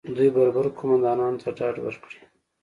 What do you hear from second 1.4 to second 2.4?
ته ډاډ ورکړي